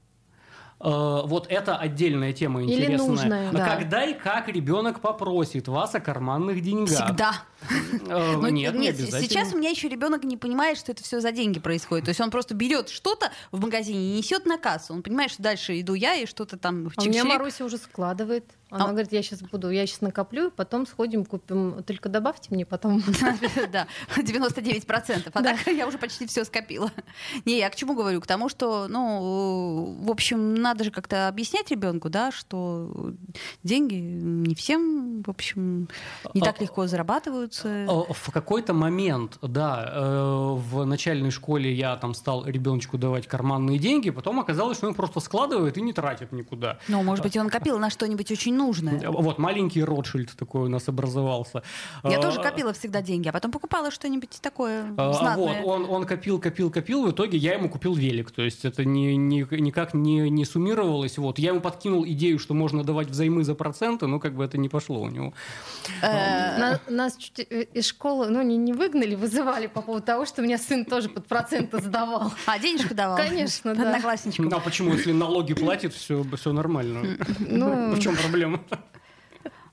[0.79, 2.89] Uh, вот это отдельная тема интересная.
[2.89, 3.67] Или нужная, да.
[3.67, 7.05] Когда и как ребенок попросит вас о карманных деньгах?
[7.05, 7.35] Всегда.
[8.07, 11.33] Uh, нет, нет, не Сейчас у меня еще ребенок не понимает, что это все за
[11.33, 12.07] деньги происходит.
[12.07, 14.95] То есть он просто берет что-то в магазине и несет на кассу.
[14.95, 18.47] Он понимает, что дальше иду я и что-то там а У меня Маруся уже складывает.
[18.71, 18.89] Она а...
[18.89, 21.83] говорит, я сейчас буду, я сейчас накоплю, потом сходим, купим.
[21.83, 23.03] Только добавьте мне потом.
[23.73, 25.31] Да, 99%.
[25.33, 26.91] А так я уже почти все скопила.
[27.45, 28.21] Не, я к чему говорю?
[28.21, 33.13] К тому, что, ну, в общем, надо же как-то объяснять ребенку, да, что
[33.63, 35.89] деньги не всем, в общем,
[36.35, 37.87] не так а, легко зарабатываются.
[37.89, 43.79] А, в какой-то момент, да, э, в начальной школе я там стал ребеночку давать карманные
[43.79, 46.79] деньги, потом оказалось, что он просто складывает и не тратит никуда.
[46.89, 49.11] Ну, может быть, он копил на что-нибудь очень нужное.
[49.11, 51.63] Вот, маленький Ротшильд такой у нас образовался.
[52.05, 55.63] Я а, тоже копила всегда деньги, а потом покупала что-нибудь такое а, знатное.
[55.63, 58.31] Вот, он, он копил, копил, копил, в итоге я ему купил велик.
[58.31, 61.19] То есть это не, не, никак не, не суммировалось.
[61.19, 61.39] Вот.
[61.39, 64.69] Я ему подкинул идею, что можно давать взаймы за проценты, но как бы это не
[64.69, 65.33] пошло у него.
[66.03, 70.43] Э, нас чуть э, из школы ну, не, не выгнали, вызывали по поводу того, что
[70.43, 72.33] у меня сын тоже под проценты сдавал.
[72.47, 73.17] А денежку давал?
[73.17, 73.83] Конечно, да.
[73.83, 74.43] Одноклассничку.
[74.43, 77.17] Ну, а почему, если налоги платит, все, все нормально?
[77.39, 78.50] Ну, в чем проблема?
[78.59, 78.91] Проблема.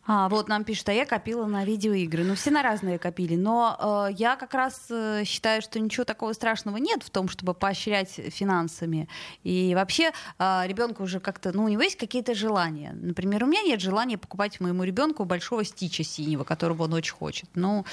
[0.09, 2.23] А, вот нам пишут, а я копила на видеоигры.
[2.23, 3.35] Ну, все на разные копили.
[3.35, 7.53] Но э, я как раз э, считаю, что ничего такого страшного нет в том, чтобы
[7.53, 9.09] поощрять финансами.
[9.43, 12.93] И вообще э, ребенку уже как-то, ну, у него есть какие-то желания.
[12.93, 17.49] Например, у меня нет желания покупать моему ребенку большого стича синего, которого он очень хочет.
[17.53, 17.83] Ну,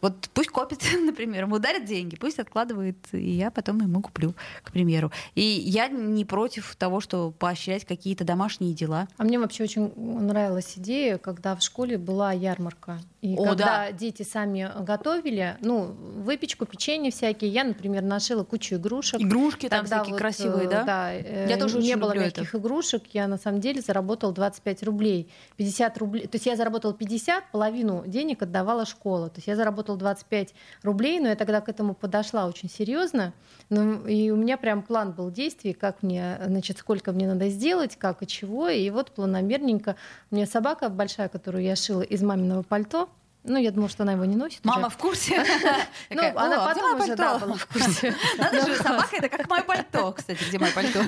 [0.00, 4.72] вот пусть копит, например, ему дарят деньги, пусть откладывает, и я потом ему куплю, к
[4.72, 5.12] примеру.
[5.34, 9.08] И я не против того, что поощрять какие-то домашние дела.
[9.16, 12.98] А мне вообще очень нравилась идея, когда в школе была ярмарка.
[13.20, 13.92] И О, когда да.
[13.92, 19.20] дети сами готовили, ну, выпечку, печенье всякие, я, например, нашила кучу игрушек.
[19.20, 20.84] Игрушки там Тогда всякие вот, красивые, да?
[20.84, 21.12] Да.
[21.12, 25.28] Я тоже не было мягких игрушек, я на самом деле заработала 25 рублей.
[25.56, 29.28] 50 рублей, то есть я заработала 50, половину денег отдавала школа.
[29.28, 33.32] То есть я заработала 25 рублей, но я тогда к этому подошла очень серьезно.
[33.68, 37.96] Ну, и у меня прям план был действий, как мне, значит, сколько мне надо сделать,
[37.96, 38.68] как и чего.
[38.68, 39.96] И вот планомерненько.
[40.30, 43.08] У меня собака большая, которую я шила из маминого пальто,
[43.42, 44.64] ну, я думала, что она его не носит.
[44.64, 44.96] Мама уже.
[44.96, 45.42] в курсе?
[46.10, 48.14] Ну, она потом уже, да, была в курсе.
[48.38, 51.00] Надо же, собака это как мое пальто, кстати, где мое пальто.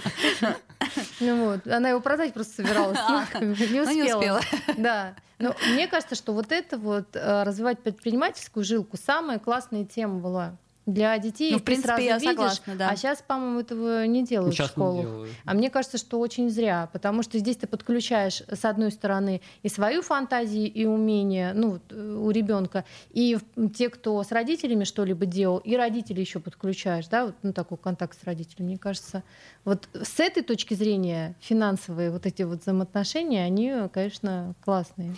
[1.20, 4.40] Ну вот, она его продать просто собиралась, а, не ну, успела.
[4.77, 5.14] Да.
[5.38, 10.57] Но мне кажется, что вот это вот э, развивать предпринимательскую жилку самая классная тема была
[10.86, 11.52] для детей.
[11.52, 12.90] Ну, в принципе, сразу я видишь, согласна, да.
[12.90, 15.28] А сейчас, по-моему, этого не делают сейчас в школах.
[15.44, 19.68] А мне кажется, что очень зря, потому что здесь ты подключаешь, с одной стороны, и
[19.68, 23.38] свою фантазию, и умение ну, у ребенка, и
[23.76, 28.20] те, кто с родителями что-либо делал, и родители еще подключаешь, да, вот, ну, такой контакт
[28.20, 28.70] с родителями.
[28.70, 29.22] Мне кажется,
[29.64, 35.14] вот с этой точки зрения финансовые вот эти вот взаимоотношения, они, конечно, классные.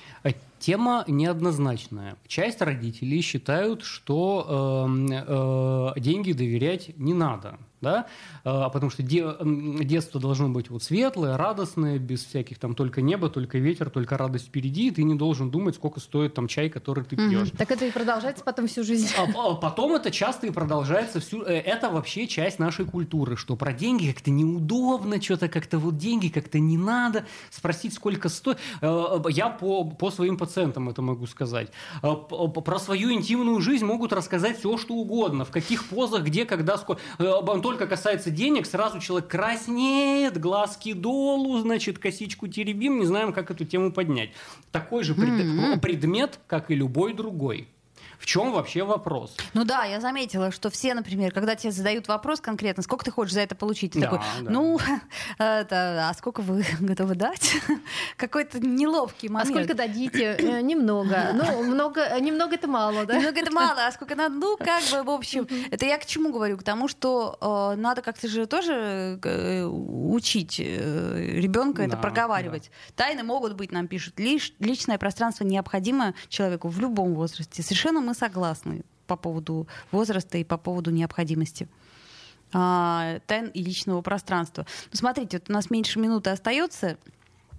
[0.65, 2.17] Тема неоднозначная.
[2.27, 8.07] Часть родителей считают, что э, э, деньги доверять не надо да,
[8.45, 9.25] а, потому что де,
[9.85, 14.47] детство должно быть вот светлое, радостное, без всяких там только небо, только ветер, только радость
[14.47, 17.51] впереди, и ты не должен думать, сколько стоит там чай, который ты пьешь.
[17.57, 19.09] Так это и продолжается потом всю жизнь.
[19.17, 23.55] А, а, потом это часто и продолжается всю, э, это вообще часть нашей культуры, что
[23.57, 28.59] про деньги как-то неудобно, что-то как-то вот деньги как-то не надо, спросить, сколько стоит.
[28.81, 31.69] Э, я по, по своим пациентам это могу сказать.
[32.03, 36.79] Э, про свою интимную жизнь могут рассказать все, что угодно, в каких позах, где, когда,
[36.79, 36.99] сколько
[37.75, 43.65] только касается денег, сразу человек краснеет, глазки долу, значит, косичку теребим, не знаем, как эту
[43.65, 44.31] тему поднять.
[44.71, 45.31] Такой же пред...
[45.31, 45.81] mm-hmm.
[45.81, 47.67] предмет, как и любой другой.
[48.25, 49.37] В чем вообще вопрос?
[49.53, 53.35] Ну да, я заметила, что все, например, когда тебе задают вопрос конкретно, сколько ты хочешь
[53.35, 54.51] за это получить, ты Да, такой, да.
[54.51, 54.79] ну,
[55.39, 57.53] это, а сколько вы готовы дать?
[58.17, 59.51] Какой-то неловкий А момент.
[59.55, 60.39] сколько дадите?
[60.55, 61.33] Э, Немного.
[61.35, 63.19] Ну, много, э, немного это мало, да?
[63.19, 64.35] Немного это мало, а сколько надо?
[64.35, 66.57] Ну, как бы, в общем, это я к чему говорю?
[66.57, 67.37] К тому, что
[67.75, 72.71] э, надо как-то же тоже э, учить ребенка это Да, проговаривать.
[72.97, 74.19] Тайны могут быть, нам пишут.
[74.19, 77.63] Лиш, личное пространство необходимо человеку в любом возрасте.
[77.63, 81.69] Совершенно мы согласны по поводу возраста и по поводу необходимости
[82.53, 84.67] а, тайн и личного пространства.
[84.93, 86.97] Ну, смотрите, вот у нас меньше минуты остается.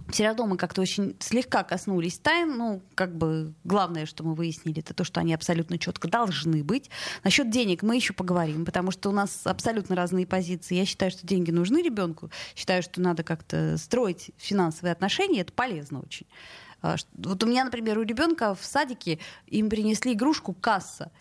[0.10, 2.58] Все равно мы как-то очень слегка коснулись тайн.
[2.58, 6.90] Ну, как бы главное, что мы выяснили, это то, что они абсолютно четко должны быть.
[7.24, 10.76] Насчет денег мы еще поговорим, потому что у нас абсолютно разные позиции.
[10.76, 12.30] Я считаю, что деньги нужны ребенку.
[12.56, 15.42] Считаю, что надо как-то строить финансовые отношения.
[15.42, 16.28] Это полезно очень.
[16.82, 21.12] А, Вот у меня, например, у ребенка в садике им принесли игрушку касса.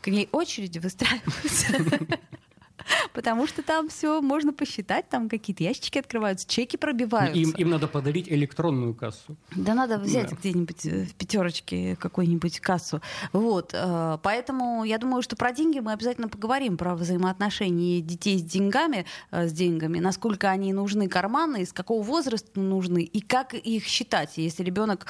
[0.00, 1.74] К ней очереди выстраиваются.
[3.12, 7.38] Потому что там все можно посчитать, там какие-то ящички открываются, чеки пробиваются.
[7.38, 9.36] Им, им надо подарить электронную кассу.
[9.54, 10.36] Да надо взять Да.
[10.36, 13.00] где-нибудь э, в пятерочке какую-нибудь кассу.
[13.32, 13.70] Вот.
[13.74, 19.06] э, Поэтому я думаю, что про деньги мы обязательно поговорим, про взаимоотношения детей с деньгами,
[19.30, 24.36] э, с деньгами, насколько они нужны карманы, из какого возраста нужны, и как их считать,
[24.36, 25.06] если ребенок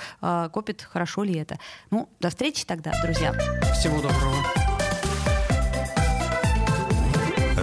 [0.52, 1.58] копит, хорошо ли это.
[1.90, 3.32] Ну, до встречи тогда, друзья.
[3.74, 4.65] Всего доброго.